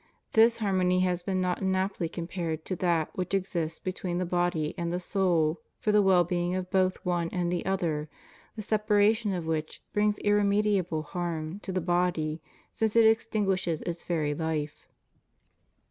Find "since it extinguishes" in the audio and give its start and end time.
12.73-13.83